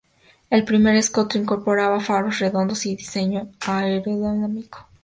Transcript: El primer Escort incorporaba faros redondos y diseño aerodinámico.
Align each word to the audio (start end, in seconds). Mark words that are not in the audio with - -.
El 0.49 0.65
primer 0.65 0.95
Escort 0.95 1.35
incorporaba 1.35 1.99
faros 1.99 2.39
redondos 2.39 2.87
y 2.87 2.95
diseño 2.95 3.51
aerodinámico. 3.63 4.89